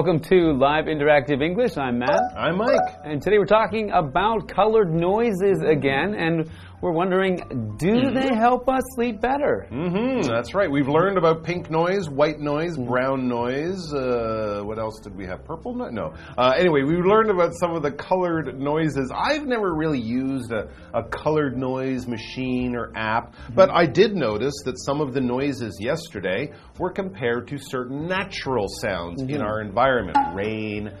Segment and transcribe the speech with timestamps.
[0.00, 1.76] Welcome to Live Interactive English.
[1.76, 2.32] I'm Matt.
[2.34, 2.99] I'm Mike.
[3.10, 6.48] And today we're talking about colored noises again, and
[6.80, 9.66] we're wondering do they help us sleep better?
[9.68, 10.70] Mm-hmm, that's right.
[10.70, 13.92] We've learned about pink noise, white noise, brown noise.
[13.92, 15.44] Uh, what else did we have?
[15.44, 15.90] Purple noise?
[15.92, 16.14] No.
[16.38, 19.12] Uh, anyway, we learned about some of the colored noises.
[19.12, 24.54] I've never really used a, a colored noise machine or app, but I did notice
[24.64, 30.16] that some of the noises yesterday were compared to certain natural sounds in our environment
[30.34, 30.92] rain,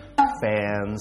[0.42, 1.00] fans,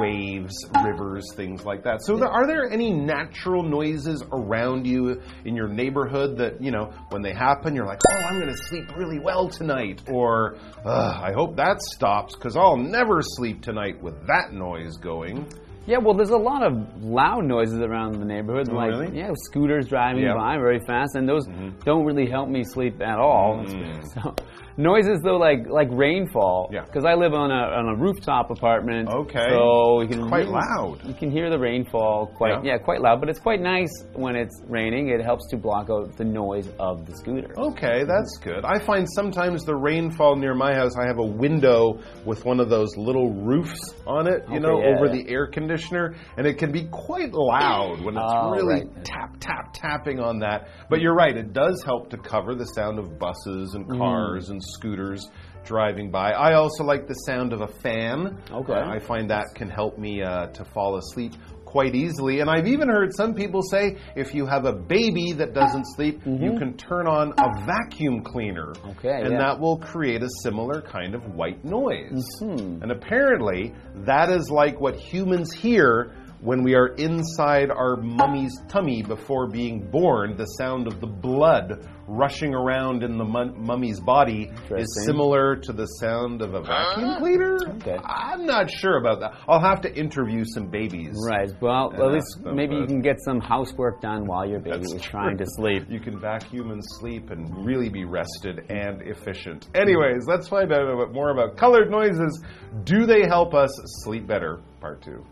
[0.00, 2.02] waves, rivers, things like that.
[2.02, 6.92] So, there, are there any natural noises around you in your neighborhood that, you know,
[7.10, 10.02] when they happen, you're like, oh, I'm going to sleep really well tonight?
[10.10, 15.46] Or, "Ugh, I hope that stops because I'll never sleep tonight with that noise going.
[15.88, 19.16] Yeah, well, there's a lot of loud noises around the neighborhood, like Oh, really?
[19.16, 20.24] yeah, scooters driving.
[20.24, 20.36] Mm-hmm.
[20.36, 21.46] by very fast, and those
[21.84, 23.64] don't really help me sleep at all.
[23.64, 24.02] Mm.
[24.14, 24.34] So,
[24.76, 26.82] noises though, like like rainfall, Yeah.
[26.84, 29.08] because I live on a on a rooftop apartment.
[29.08, 29.48] Okay.
[29.50, 30.98] so you can quite really- loud.
[31.04, 32.72] You can hear the rainfall quite Yeah.
[32.74, 32.78] yeah.
[32.78, 35.08] quite loud, but it's quite nice when it's raining.
[35.08, 37.52] It helps to block out the noise of the scooter.
[37.56, 38.64] Okay, that's good.
[38.64, 42.68] I find sometimes the rainfall near my house, I have a window with one of
[42.68, 45.12] those little roofs on it, you Okay, know, yeah, over yeah.
[45.22, 49.04] the air conditioner, and it can be quite loud when it's Oh, really right.
[49.04, 50.68] tap, tap, tapping on that.
[50.90, 53.98] But you're right, it does help to cover the sound of buses and Mm.
[53.98, 55.28] cars and scooters
[55.64, 56.30] driving by.
[56.32, 58.38] I also like the sound of a fan.
[58.50, 58.72] Okay.
[58.72, 61.32] I find that can help me uh, to fall asleep
[61.64, 62.40] quite easily.
[62.40, 66.22] And I've even heard some people say if you have a baby that doesn't sleep,
[66.24, 68.72] you can turn on a vacuum cleaner.
[68.72, 68.88] Mm-hmm.
[68.90, 69.38] Okay, And yeah.
[69.38, 72.24] that will create a similar kind of white noise.
[72.40, 72.82] Mm-hmm.
[72.82, 73.74] And apparently,
[74.06, 76.14] that is like what humans hear.
[76.40, 81.88] When we are inside our mummy's tummy before being born, the sound of the blood
[82.06, 87.58] rushing around in the mummy's body is similar to the sound of a vacuum cleaner.
[87.76, 87.96] Okay.
[88.04, 89.32] I'm not sure about that.
[89.48, 91.16] I'll have to interview some babies.
[91.26, 91.50] Right.
[91.60, 94.92] Well, at least them, maybe you can get some housework done while your baby That's
[94.92, 95.84] is trying to sleep.
[95.88, 99.68] You can vacuum and sleep and really be rested and efficient.
[99.74, 102.44] Anyways, let's find out a bit more about colored noises.
[102.84, 103.70] Do they help us
[104.04, 104.60] sleep better?
[104.80, 105.24] Part two.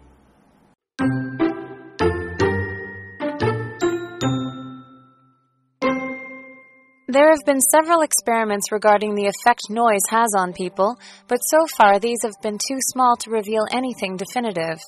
[7.15, 10.99] There have been several experiments regarding the effect noise has on people,
[11.29, 14.81] but so far these have been too small to reveal anything definitive.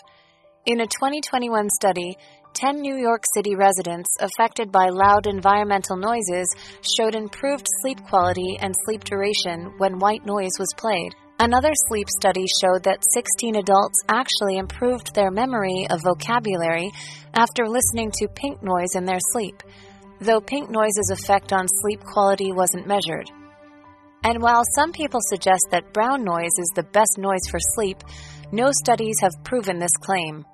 [0.64, 2.18] In a 2021 study,
[2.54, 6.52] 10 New York City residents affected by loud environmental noises
[6.96, 11.14] showed improved sleep quality and sleep duration when white noise was played.
[11.38, 16.90] Another sleep study showed that 16 adults actually improved their memory of vocabulary
[17.34, 19.62] after listening to pink noise in their sleep
[20.20, 23.30] though pink noise's effect on sleep quality wasn't measured.
[24.24, 27.98] And while some people suggest that brown noise is the best noise for sleep,
[28.52, 30.44] no studies have proven this claim.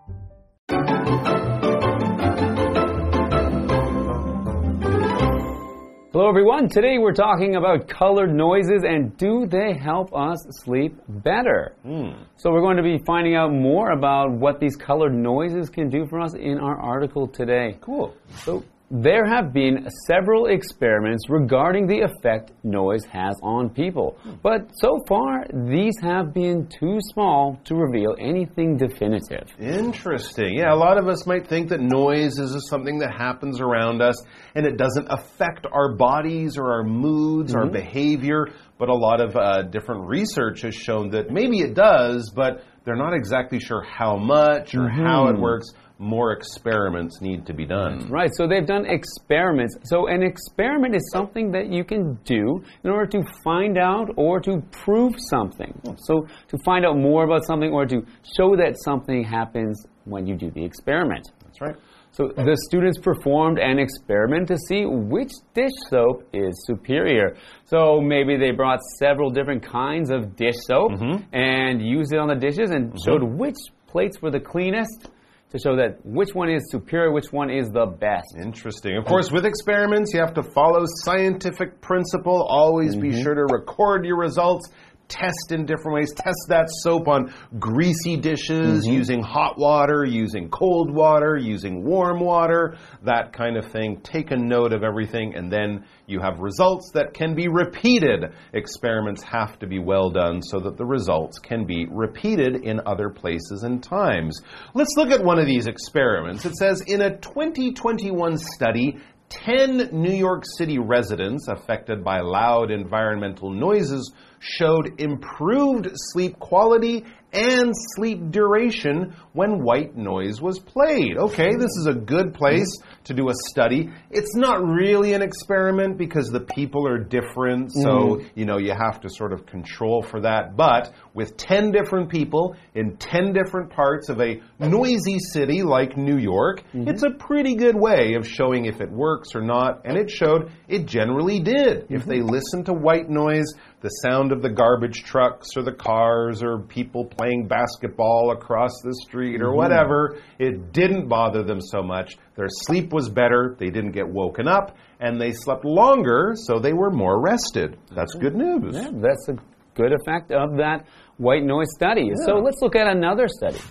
[6.12, 6.68] Hello, everyone.
[6.68, 11.74] Today we're talking about colored noises and do they help us sleep better?
[11.82, 12.24] Hmm.
[12.36, 16.06] So, we're going to be finding out more about what these colored noises can do
[16.06, 17.78] for us in our article today.
[17.80, 18.14] Cool.
[18.44, 18.62] So,
[18.92, 24.34] there have been several experiments regarding the effect noise has on people, hmm.
[24.42, 29.48] but so far these have been too small to reveal anything definitive.
[29.58, 30.58] Interesting.
[30.58, 34.02] Yeah, a lot of us might think that noise is just something that happens around
[34.02, 34.22] us
[34.54, 37.72] and it doesn't affect our bodies or our moods, our mm-hmm.
[37.72, 38.48] behavior.
[38.78, 42.96] But a lot of uh, different research has shown that maybe it does, but they're
[42.96, 45.42] not exactly sure how much or how it mm-hmm.
[45.42, 45.68] works.
[46.02, 48.02] More experiments need to be done.
[48.02, 48.10] Mm.
[48.10, 49.76] Right, so they've done experiments.
[49.84, 54.40] So, an experiment is something that you can do in order to find out or
[54.40, 55.72] to prove something.
[55.84, 55.94] Hmm.
[55.98, 58.04] So, to find out more about something or to
[58.36, 61.30] show that something happens when you do the experiment.
[61.44, 61.76] That's right.
[62.10, 67.36] So, the students performed an experiment to see which dish soap is superior.
[67.64, 71.34] So, maybe they brought several different kinds of dish soap mm-hmm.
[71.34, 72.98] and used it on the dishes and mm-hmm.
[73.04, 73.56] showed which
[73.86, 75.08] plates were the cleanest
[75.52, 78.34] to show that which one is superior, which one is the best.
[78.40, 78.96] Interesting.
[78.96, 82.46] Of course, with experiments, you have to follow scientific principle.
[82.48, 83.22] Always be mm-hmm.
[83.22, 84.70] sure to record your results.
[85.12, 86.14] Test in different ways.
[86.14, 88.92] Test that soap on greasy dishes mm-hmm.
[88.94, 94.00] using hot water, using cold water, using warm water, that kind of thing.
[94.02, 98.32] Take a note of everything, and then you have results that can be repeated.
[98.54, 103.10] Experiments have to be well done so that the results can be repeated in other
[103.10, 104.40] places and times.
[104.72, 106.46] Let's look at one of these experiments.
[106.46, 108.98] It says in a 2021 study,
[109.32, 114.12] 10 New York City residents affected by loud environmental noises
[114.42, 121.16] showed improved sleep quality and sleep duration when white noise was played.
[121.16, 123.90] Okay, this is a good place to do a study.
[124.10, 128.30] It's not really an experiment because the people are different, so, mm.
[128.34, 130.56] you know, you have to sort of control for that.
[130.56, 136.18] But with 10 different people in 10 different parts of a noisy city like New
[136.18, 136.90] York, mm -hmm.
[136.90, 139.80] it's a pretty good way of showing if it works or not.
[139.86, 141.74] And it showed it generally did.
[141.76, 141.96] Mm -hmm.
[141.96, 142.34] If they mm-hmm.
[142.36, 143.50] listened to white noise,
[143.80, 148.94] the sound of the garbage trucks or the cars or people playing basketball across the
[149.06, 149.62] street or mm -hmm.
[149.62, 152.16] whatever, it didn't bother them so much.
[152.36, 154.66] Their sleep was better, they didn't get woken up,
[155.00, 157.70] and they slept longer, so they were more rested.
[157.96, 158.74] That's good news.
[158.74, 159.36] Yeah, that's a
[159.80, 160.78] good effect of that
[161.26, 162.06] white noise study.
[162.08, 162.26] Yeah.
[162.26, 163.62] So let's look at another study.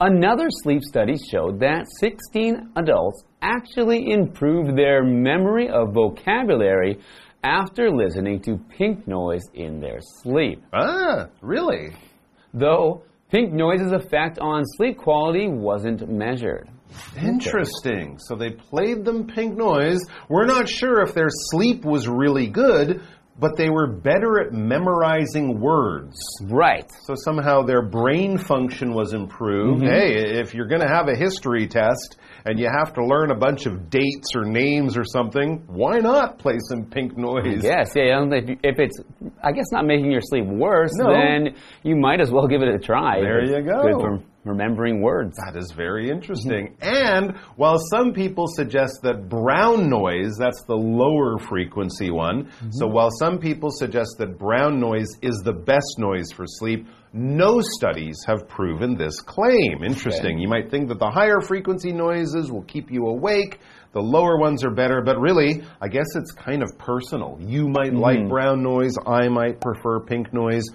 [0.00, 6.98] Another sleep study showed that 16 adults actually improved their memory of vocabulary
[7.42, 10.62] after listening to pink noise in their sleep.
[10.72, 11.94] Ah, really?
[12.52, 16.68] Though pink noise's effect on sleep quality wasn't measured.
[17.16, 18.18] Interesting.
[18.18, 20.00] So they played them pink noise.
[20.28, 23.02] We're not sure if their sleep was really good,
[23.40, 26.18] but they were better at memorizing words.
[26.42, 26.84] Right.
[27.04, 29.82] So somehow their brain function was improved.
[29.82, 29.98] Mm -hmm.
[29.98, 32.08] Hey, if you're going to have a history test
[32.46, 35.48] and you have to learn a bunch of dates or names or something,
[35.82, 37.62] why not play some pink noise?
[37.74, 38.38] Yes, yeah.
[38.40, 38.98] If, if it's,
[39.48, 41.08] I guess, not making your sleep worse, no.
[41.18, 41.38] then
[41.88, 43.14] you might as well give it a try.
[43.20, 44.20] There you go.
[44.44, 45.36] Remembering words.
[45.36, 46.76] That is very interesting.
[46.80, 52.72] and while some people suggest that brown noise, that's the lower frequency one, mm -hmm.
[52.72, 57.60] so while some people suggest that brown noise is the best noise for sleep, no
[57.60, 59.82] studies have proven this claim.
[59.82, 60.34] Interesting.
[60.36, 60.42] Okay.
[60.42, 63.58] You might think that the higher frequency noises will keep you awake.
[63.92, 67.36] The lower ones are better, but really, I guess it's kind of personal.
[67.40, 68.08] You might mm -hmm.
[68.08, 70.66] like brown noise, I might prefer pink noise.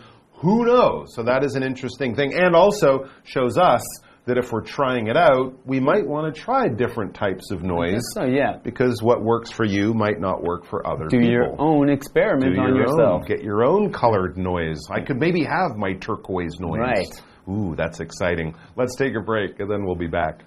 [0.45, 1.15] Who knows?
[1.15, 3.81] So that is an interesting thing and also shows us
[4.25, 8.01] that if we're trying it out, we might want to try different types of noise.
[8.13, 8.57] So, yeah.
[8.63, 11.27] Because what works for you might not work for other Do people.
[11.27, 13.21] Do your own experiment Do on your yourself.
[13.21, 13.27] Own.
[13.27, 14.81] Get your own colored noise.
[14.91, 16.79] I could maybe have my turquoise noise.
[16.79, 17.23] Right.
[17.49, 18.55] Ooh, that's exciting.
[18.75, 20.43] Let's take a break and then we'll be back.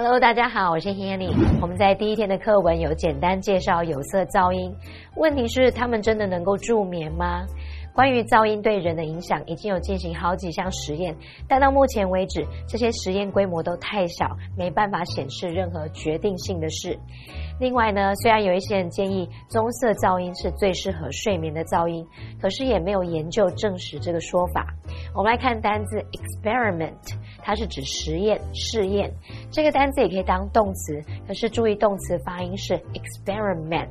[0.00, 1.34] Hello，大家好，我是 Hanny。
[1.60, 4.72] 我们在第一天的课文有简单介绍有色噪音。
[5.16, 7.44] 问题是，它们真的能够助眠吗？
[7.92, 11.16] 关于噪音对人的影响，已经有进行好几项实验，
[11.48, 16.96] 但到目前为止，这些实验规模都太小，没办法显示任何决定性的事。
[17.58, 22.06] 另外呢，虽然有一些人建议棕色噪音是最适合睡眠的噪音，
[22.40, 24.64] 可是也没有研究证实这个说法。
[25.12, 26.94] 我们来看单字 experiment，
[27.48, 29.10] 它是指实验、试验。
[29.50, 33.88] 这个单词也可以当动词，可是注意动词发音是 experiment。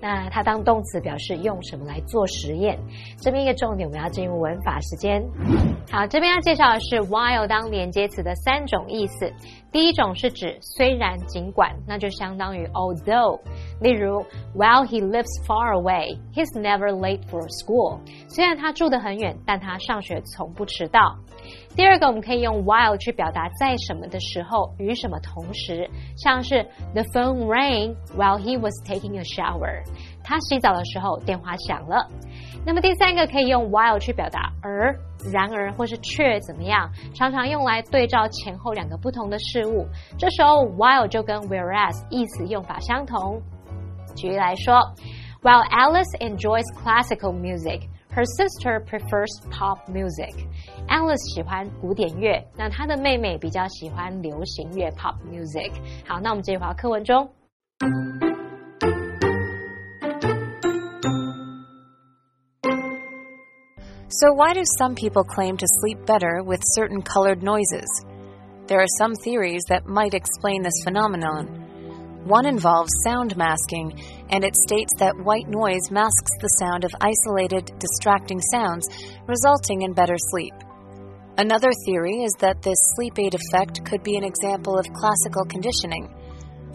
[0.00, 2.78] 那它当动词表示用什么来做实验？
[3.18, 5.22] 这边一个重点，我们要进入文法时间。
[5.90, 9.30] 好，这边要介绍的是 while 当连接词的三种意思。
[9.70, 13.40] 第一种是指虽然、尽管，那就相当于 although。
[13.82, 17.98] 例如，while he lives far away, he's never late for school。
[18.26, 21.18] 虽然他住得很远，但他上学从不迟到。
[21.76, 26.62] 第二个，我们可以用 while 去表达在什么的时候与什么同时，像是
[26.94, 29.82] the phone rang while he was taking a shower。
[30.24, 32.08] 他洗澡的时候电话响了。
[32.64, 34.98] 那么第三个可以用 while 去表达而、
[35.30, 39.86] 然而或是却怎么样，常常用来对照前后两个不同的事物。
[40.18, 43.38] 这时候 while 就跟 whereas 意思用法相同。
[44.16, 44.74] 举例来说
[45.42, 47.82] ，While Alice enjoys classical music,
[48.15, 50.47] her sister prefers pop music.
[50.87, 55.71] Alice 喜欢古典乐，那她的妹妹比较喜欢流行乐 pop music。
[56.07, 57.29] 好，那我们接着回到课文中。
[64.13, 67.87] So, why do some people claim to sleep better with certain colored noises?
[68.67, 71.47] There are some theories that might explain this phenomenon.
[72.26, 77.70] One involves sound masking, and it states that white noise masks the sound of isolated,
[77.78, 78.88] distracting sounds,
[79.28, 80.52] resulting in better sleep.
[81.38, 86.12] Another theory is that this sleep aid effect could be an example of classical conditioning.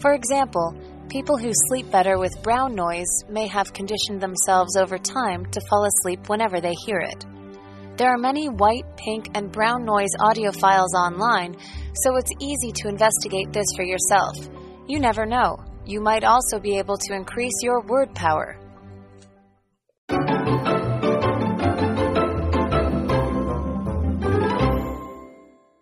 [0.00, 0.74] For example,
[1.10, 5.84] people who sleep better with brown noise may have conditioned themselves over time to fall
[5.84, 7.26] asleep whenever they hear it.
[7.98, 11.58] There are many white, pink, and brown noise audio files online,
[11.92, 14.61] so it's easy to investigate this for yourself.
[14.92, 15.58] You never know.
[15.86, 18.58] You might also be able to increase your word power.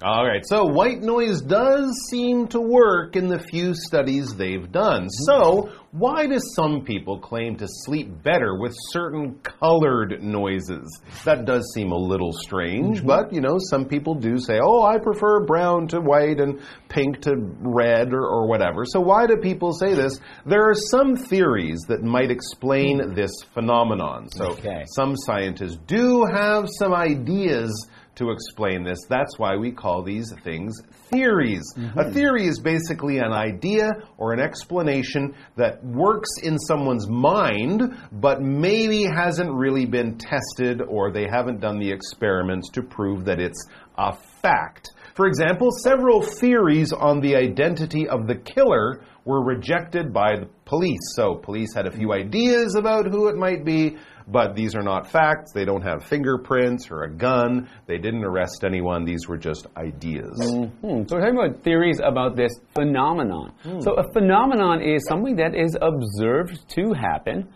[0.02, 5.02] All right, so white noise does seem to work in the few studies they've done.
[5.02, 5.24] Mm-hmm.
[5.26, 10.88] So, why do some people claim to sleep better with certain colored noises?
[11.26, 13.06] That does seem a little strange, mm-hmm.
[13.06, 17.20] but you know, some people do say, oh, I prefer brown to white and pink
[17.22, 18.86] to red or, or whatever.
[18.86, 20.18] So, why do people say this?
[20.46, 23.14] There are some theories that might explain mm-hmm.
[23.14, 24.30] this phenomenon.
[24.30, 24.84] So, Okay.
[24.94, 27.86] some scientists do have some ideas
[28.20, 29.00] to explain this.
[29.08, 31.62] That's why we call these things theories.
[31.76, 32.12] A mm-hmm.
[32.12, 39.04] theory is basically an idea or an explanation that works in someone's mind, but maybe
[39.04, 43.66] hasn't really been tested or they haven't done the experiments to prove that it's
[43.98, 44.12] a
[44.42, 44.90] fact.
[45.14, 51.00] For example, several theories on the identity of the killer were rejected by the police.
[51.16, 53.96] So, police had a few ideas about who it might be,
[54.28, 55.50] but these are not facts.
[55.52, 57.68] They don't have fingerprints or a gun.
[57.86, 59.04] They didn't arrest anyone.
[59.04, 60.38] These were just ideas.
[60.40, 61.02] Hmm.
[61.08, 63.52] So we're talking about theories about this phenomenon.
[63.80, 67.48] So a phenomenon is something that is observed to happen,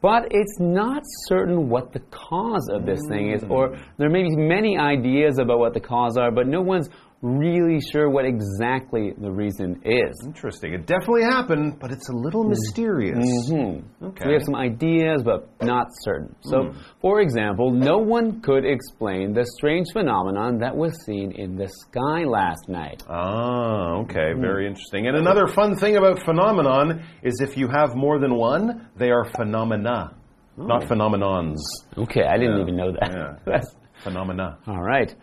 [0.00, 4.34] but it's not certain what the cause of this thing is, or there may be
[4.34, 6.88] many ideas about what the cause are, but no one's
[7.22, 10.12] really sure what exactly the reason is.
[10.26, 10.74] Interesting.
[10.74, 13.16] It definitely happened, but it's a little mysterious.
[13.48, 14.04] Hmm.
[14.04, 14.22] Okay.
[14.24, 16.34] So we have some ideas, but not certain.
[16.42, 21.68] So, for example, no one could explain the strange phenomenon that was seen in the
[21.68, 23.02] sky last night.
[23.08, 25.06] Ah, okay, very interesting.
[25.06, 29.24] And another fun thing about phenomenon is if you have more than one, they are
[29.36, 30.14] phenomena,
[30.56, 31.58] not phenomenons.
[31.96, 33.12] Okay, I didn't even know that.
[33.14, 33.36] Yeah.
[33.46, 34.58] That's- Phenomena.
[34.66, 35.14] all right.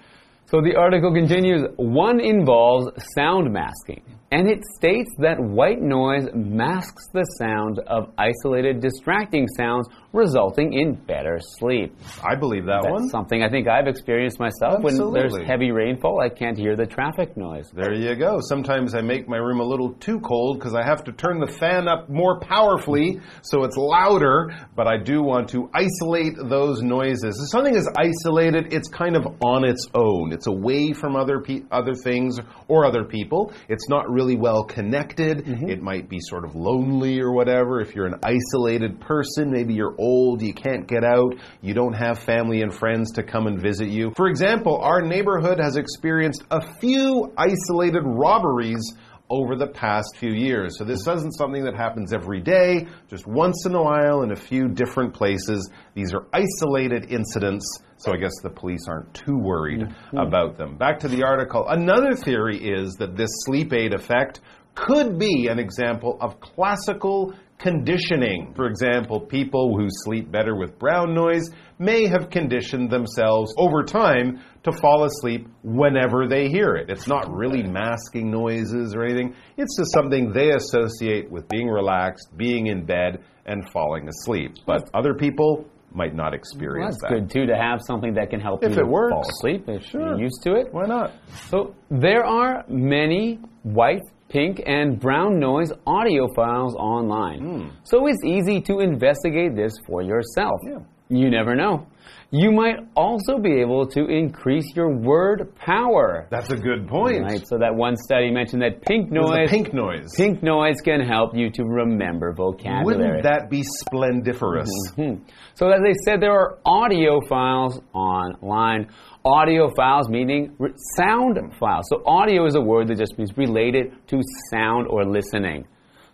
[0.49, 7.07] So the article continues one involves sound masking, and it states that white noise masks
[7.13, 11.95] the sound of isolated, distracting sounds, resulting in better sleep.
[12.23, 13.09] I believe that That's one.
[13.09, 14.83] something I think I've experienced myself.
[14.83, 17.71] When there's heavy rainfall, I can't hear the traffic noise.
[17.73, 18.37] There you go.
[18.41, 21.51] Sometimes I make my room a little too cold because I have to turn the
[21.51, 27.39] fan up more powerfully so it's louder, but I do want to isolate those noises.
[27.39, 30.33] If something is isolated, it's kind of on its own.
[30.33, 33.53] It's away from other pe- other things or other people.
[33.69, 35.45] It's not really well connected.
[35.45, 35.69] Mm-hmm.
[35.69, 37.81] It might be sort of lonely or whatever.
[37.81, 42.19] If you're an isolated person, maybe you're old, you can't get out, you don't have
[42.19, 44.11] family and friends to come and visit you.
[44.15, 48.93] For example, our neighborhood has experienced a few isolated robberies
[49.29, 50.77] over the past few years.
[50.77, 54.35] So this isn't something that happens every day, just once in a while in a
[54.35, 55.69] few different places.
[55.93, 57.65] These are isolated incidents,
[57.97, 60.17] so I guess the police aren't too worried mm-hmm.
[60.17, 60.77] about them.
[60.77, 61.67] Back to the article.
[61.67, 64.41] Another theory is that this sleep aid effect
[64.75, 68.53] could be an example of classical conditioning.
[68.55, 74.39] For example, people who sleep better with brown noise may have conditioned themselves over time
[74.63, 76.89] to fall asleep whenever they hear it.
[76.89, 82.29] It's not really masking noises or anything, it's just something they associate with being relaxed,
[82.35, 84.53] being in bed, and falling asleep.
[84.65, 87.19] But other people might not Well, experience that's that.
[87.21, 89.11] good too to have something that can help If you it works.
[89.13, 90.01] fall asleep if Sure.
[90.09, 90.67] you're used to it.
[90.71, 91.13] Why not?
[91.49, 97.39] So there are many white, pink, and brown noise audio files online.
[97.39, 97.67] Hmm.
[97.83, 100.59] So it's easy to investigate this for yourself.
[100.63, 100.79] Yeah.
[101.09, 101.87] You never know.
[102.31, 106.27] You might also be able to increase your word power.
[106.29, 107.23] That's a good point.
[107.23, 107.47] Right.
[107.47, 110.13] So that one study mentioned that pink noise pink noise.
[110.15, 112.85] pink noise can help you to remember vocabulary.
[112.85, 114.69] Wouldn't that be splendiferous?
[114.95, 115.23] Hmm.
[115.55, 118.89] So as I said, there are audio files online.
[119.25, 120.55] Audio files meaning
[120.97, 121.87] sound files.
[121.89, 124.21] So audio is a word that just means related to
[124.51, 125.65] sound or listening.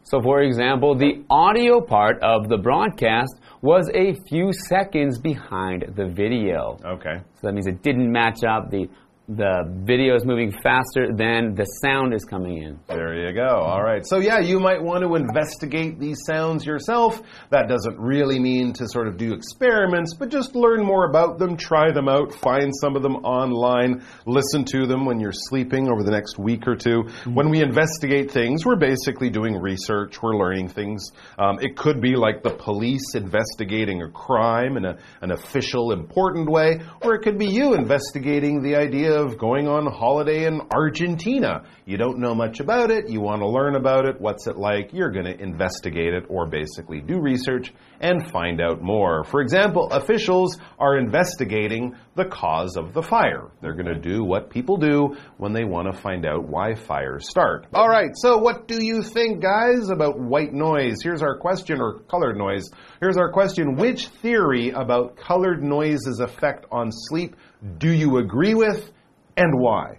[0.03, 3.33] So for example, the audio part of the broadcast
[3.65, 6.77] was a few seconds behind the video.
[6.85, 7.17] Okay.
[7.33, 8.69] So that means it didn't match up.
[8.69, 8.87] The
[9.27, 12.79] the video is moving faster than the sound is coming in.
[12.87, 13.47] There you go.
[13.47, 14.05] All right.
[14.05, 17.21] So, yeah, you might want to investigate these sounds yourself.
[17.49, 21.57] That doesn't really mean to sort of do experiments, but just learn more about them,
[21.57, 26.03] try them out, find some of them online, listen to them when you're sleeping over
[26.03, 27.09] the next week or two.
[27.25, 31.11] When we investigate things, we're basically doing research, we're learning things.
[31.39, 36.47] Um, it could be like the police investigating a crime in a, an official, important
[36.47, 41.63] way, or it could be you investigating the idea of going on holiday in Argentina.
[41.85, 44.93] You don't know much about it, you want to learn about it, what's it like,
[44.93, 49.23] you're going to investigate it or basically do research and find out more.
[49.23, 53.51] For example, officials are investigating the cause of the fire.
[53.61, 57.29] They're going to do what people do when they want to find out why fires
[57.29, 57.67] start.
[57.73, 60.97] All right, so what do you think, guys, about white noise?
[61.01, 62.69] Here's our question, or colored noise.
[62.99, 67.35] Here's our question Which theory about colored noises' effect on sleep
[67.77, 68.91] do you agree with
[69.37, 69.97] and why?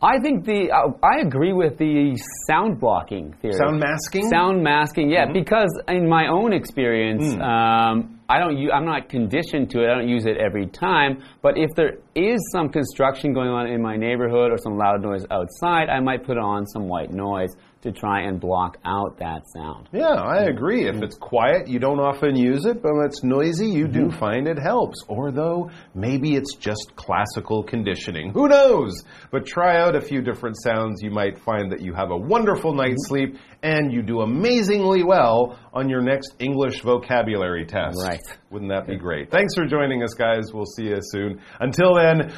[0.00, 2.16] I think the uh, I agree with the
[2.46, 3.54] sound blocking theory.
[3.54, 4.28] Sound masking.
[4.28, 5.26] Sound masking, yeah.
[5.32, 7.42] Because in my own experience, Hmm.
[7.42, 8.56] um, I don't.
[8.58, 9.90] u- I'm not conditioned to it.
[9.90, 11.22] I don't use it every time.
[11.42, 15.24] But if there is some construction going on in my neighborhood or some loud noise
[15.32, 17.50] outside, I might put on some white noise
[17.82, 19.88] to try and block out that sound.
[19.92, 20.56] Yeah, I mm-hmm.
[20.56, 20.86] agree.
[20.88, 21.04] If mm-hmm.
[21.04, 24.18] it's quiet, you don't often use it, but when it's noisy, you do mm-hmm.
[24.18, 25.02] find it helps.
[25.06, 28.32] Or though, maybe it's just classical conditioning.
[28.32, 29.04] Who knows?
[29.30, 31.02] But try out a few different sounds.
[31.02, 35.58] You might find that you have a wonderful night's sleep and you do amazingly well
[35.72, 37.98] on your next English vocabulary test.
[38.00, 38.20] Right.
[38.50, 39.30] Wouldn't that be great?
[39.30, 40.52] Thanks for joining us, guys.
[40.52, 41.40] We'll see you soon.
[41.60, 42.32] Until then,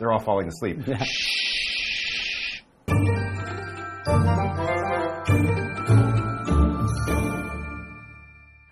[0.00, 0.78] they're all falling asleep.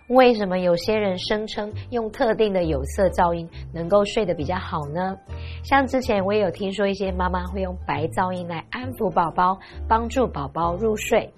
[0.07, 5.15] 为什么有些人声称用特定的有色噪音能够睡得比较好呢？
[5.63, 11.31] 像之前我也有听说一些妈妈会用白噪音来安抚宝宝帮助宝宝入睡。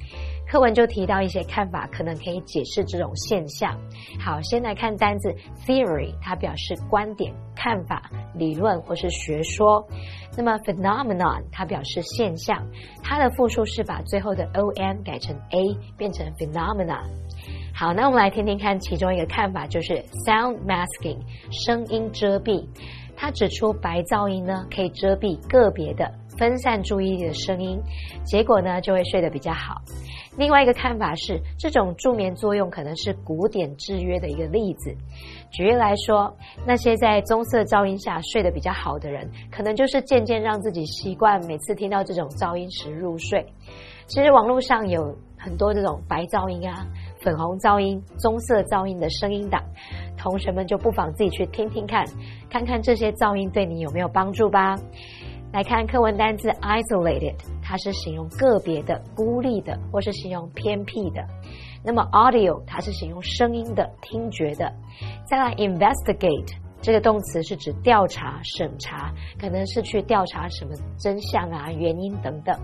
[0.52, 3.74] 课文就提到一些看法，可能可以解释这种现象。
[4.20, 5.34] 好，先来看单字
[5.66, 9.82] theory，它表示观点、看法、理论或是学说。
[10.36, 12.68] 那么 phenomenon 它表示现象，
[13.02, 17.00] 它的复数是把最后的 o n 改成 a，变成 phenomena。
[17.74, 21.18] 好，那我们来听听看其中一个看法，就是 sound masking
[21.66, 22.68] 声音遮蔽。
[23.16, 27.80] 它指出白噪音呢可以遮蔽个别的分散注意力的声音，
[28.26, 29.76] 结果呢就会睡得比较好。
[30.38, 34.96] 另外一个看法是，这种助眠作用可能是古典制约的一个例子。
[35.52, 43.46] 举例来说，那些在棕色噪音下睡得比较好的人，可能就是渐渐让自己习惯每次听到这种噪音时入睡。
[44.08, 46.86] 其实网络上有很多这种白噪音啊、
[47.22, 49.62] 粉红噪音、棕色噪音的声音档，
[50.18, 52.06] 同学们就不妨自己去听听看，
[52.50, 54.76] 看看这些噪音对你有没有帮助吧。
[55.54, 61.22] 来看课文单字 isolated，它是形容个别的、孤立的，或是形容偏僻的。
[61.84, 64.72] 那么 audio 它是形容声音的、听觉的。
[65.26, 72.58] 再来 investigate 这个动词是指调查、审查，可能是去调查什么真相啊、原因等等。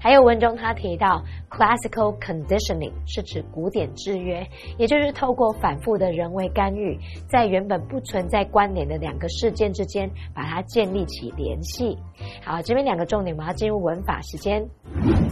[0.00, 4.46] 还有文中他提到 classical conditioning 是指古典制约，
[4.78, 11.96] 也就是透过反复的人为干预，在原本不存在关联的两个事件之间，把它建立起联系。
[12.44, 14.66] 好，这边两个重点，我们要进入文法时间。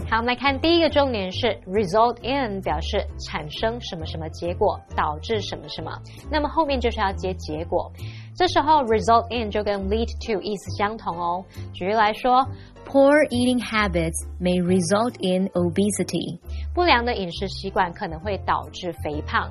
[0.09, 5.91] 好，我们来看第一个重点是 result in，表示产生什么什么结果，导致什么什么。
[6.31, 7.91] 那么后面就是要接结果，
[8.35, 11.43] 这时候 result in 就跟 lead to 意思相同哦。
[11.73, 12.45] 举例来说。
[12.87, 16.39] Poor eating habits may result in obesity.
[16.71, 19.49] 不良的饮食习惯可能会导致肥胖。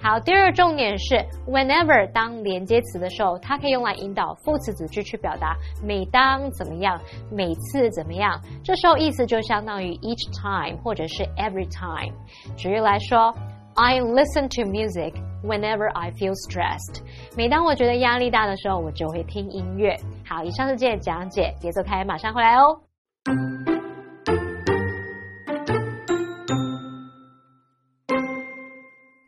[0.00, 1.16] 好，第二重点是
[1.48, 8.40] whenever 当连接词的时候，它可以用来引导副词子句去表达每当怎么样，每次怎么样。
[8.62, 12.14] 这时候意思就相当于 each time 或者是 every time。
[12.56, 13.34] 举例来说。
[13.75, 17.01] I listen to music whenever I feel stressed。
[17.37, 19.95] 每当我觉得压力大的时候，我就会听音乐。
[20.27, 22.81] 好，以上是今天的讲解，别走开，马上回来哦。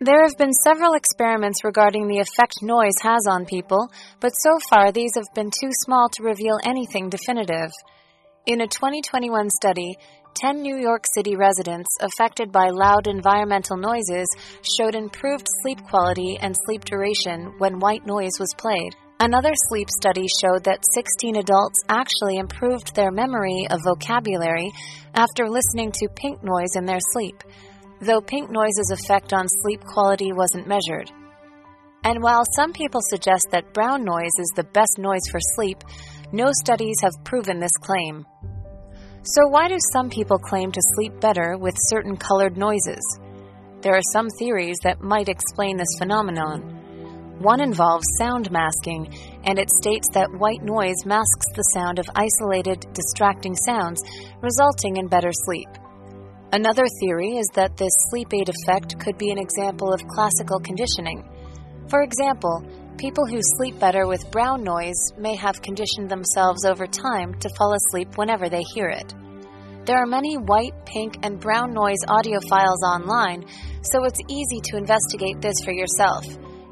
[0.06, 3.88] There have been several experiments regarding the effect noise has on people,
[4.20, 7.72] but so far these have been too small to reveal anything definitive.
[8.46, 9.96] In a 2021 study,
[10.41, 14.29] 10 New York City residents affected by loud environmental noises
[14.63, 18.95] showed improved sleep quality and sleep duration when white noise was played.
[19.19, 24.71] Another sleep study showed that 16 adults actually improved their memory of vocabulary
[25.15, 27.43] after listening to pink noise in their sleep,
[28.01, 31.11] though pink noise's effect on sleep quality wasn't measured.
[32.05, 35.79] And while some people suggest that brown noise is the best noise for sleep,
[36.31, 38.25] no studies have proven this claim.
[39.35, 43.05] So, why do some people claim to sleep better with certain colored noises?
[43.83, 47.37] There are some theories that might explain this phenomenon.
[47.39, 49.13] One involves sound masking,
[49.45, 54.01] and it states that white noise masks the sound of isolated, distracting sounds,
[54.41, 55.69] resulting in better sleep.
[56.51, 61.23] Another theory is that this sleep aid effect could be an example of classical conditioning.
[61.91, 62.65] For example,
[62.99, 67.73] people who sleep better with brown noise may have conditioned themselves over time to fall
[67.73, 69.15] asleep whenever they hear it.
[69.85, 73.47] There are many white, pink, and brown noise audio files online,
[73.83, 76.25] so it's easy to investigate this for yourself.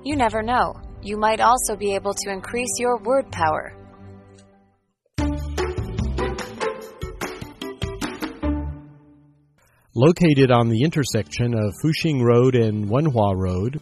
[0.05, 0.75] You never know.
[1.01, 3.73] You might also be able to increase your word power.
[9.95, 13.81] Located on the intersection of Fuxing Road and Wenhua Road,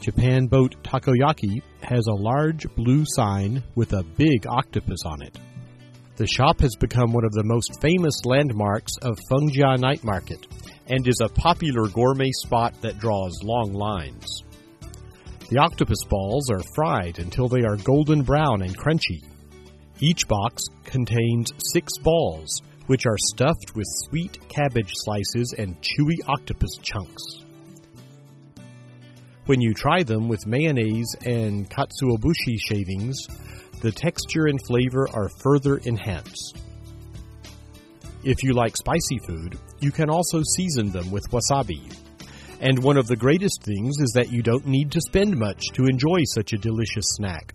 [0.00, 5.38] Japan Boat Takoyaki has a large blue sign with a big octopus on it.
[6.16, 10.46] The shop has become one of the most famous landmarks of Fengjia Night Market
[10.86, 14.42] and is a popular gourmet spot that draws long lines.
[15.50, 19.22] The octopus balls are fried until they are golden brown and crunchy.
[20.00, 26.78] Each box contains six balls, which are stuffed with sweet cabbage slices and chewy octopus
[26.80, 27.44] chunks.
[29.50, 33.26] When you try them with mayonnaise and katsuobushi shavings,
[33.80, 36.58] the texture and flavor are further enhanced.
[38.22, 41.92] If you like spicy food, you can also season them with wasabi.
[42.60, 45.86] And one of the greatest things is that you don't need to spend much to
[45.86, 47.52] enjoy such a delicious snack.